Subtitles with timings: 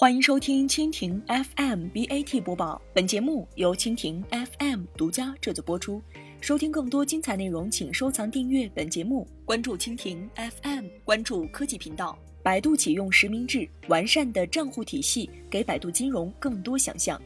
[0.00, 6.00] 欢迎收听蜻蜓 FM BAT 播报，本节目由蜻蜓 FM 独家制作播出。
[6.40, 12.18] 收听更多精彩内容，请收藏订阅本节目，关注蜻蜓 FM，关注科技频道。
[12.42, 17.20] 百度启用实名制，完善的账户体系给百度金融更多想象。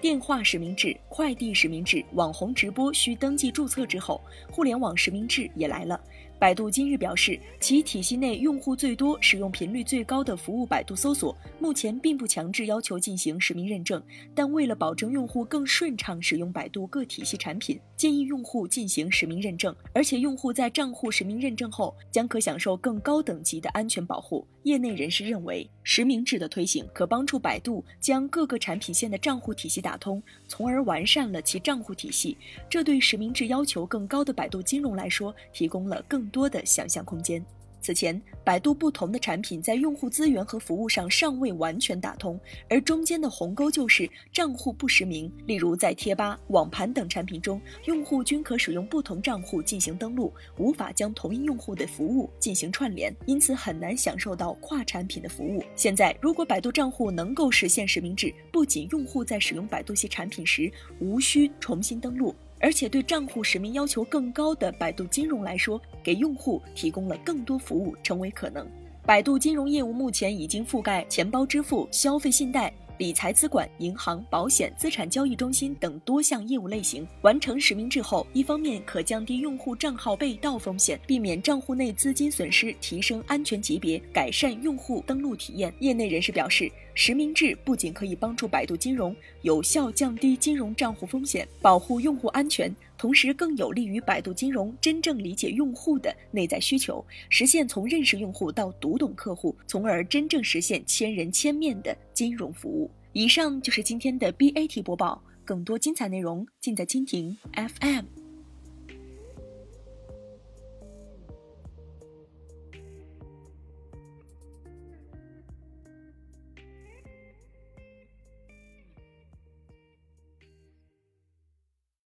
[0.00, 4.20] 电话实名制、快递实名制、网红直播需登记注册之后，
[4.50, 6.00] 互联网实名制也来了。
[6.38, 14.02] 百度今日表示，其体系内用户最多、使用频率最高的服务百度搜索，目前并不强制要求进行实名认证，
[14.34, 19.74] 但为了保证用户更顺畅使用百度各体系产品，建议用户进行实名认证。
[19.94, 24.46] 而且，用户在账户实名认证后，将可享受更高等级的安全保护。
[24.64, 32.36] 业内人士认为，实名制的推行可帮助百度将各个产品线的账户体系打通，从而完善了其账户体系。
[32.68, 37.44] 这对实名制要求更高的百度金融来说，提供了更多的想象空间。
[37.78, 45.30] 此前，百度不同的产品在用户资源和服务上尚未完全打通，而中间的鸿沟就是账户不实名。
[45.46, 55.62] 例如，在贴吧、网盘等产品中，用户均可使用不同账户进行登录，无法将同一用户的服务进行串联，因此很难享受到跨产品的服务。
[55.76, 60.68] 现在，如果百度账户能够实现实名制，不仅用户在使用百度系产品时
[60.98, 62.34] 无需重新登录。
[62.66, 68.66] 而且对账户实名要求更高的百度金融来说，给用户提供了更多服务，成为可能。
[69.04, 72.74] 百度金融业务目前已经覆盖钱包支付、消费信贷。
[72.98, 85.72] 理财资管、银行、保险、资产交易中心等多项业务类型完成实名制后，一方面可降低用户账号被盗风险，避免账户内资金损失，提升安全级别，改善用户登录体验。
[85.80, 102.90] 业内人士表示，实名制不仅可以帮助百度金融有效降低金融账户风险，保护用户安全，同时更有利于百度金融真正理解用户的内在需求，实现从认识用户到读懂客户，从而真正实现千人千面的金融服务。
[103.12, 108.25] 以上就是今天的 BAT 播报，更多精彩内容尽在蜻蜓 FM。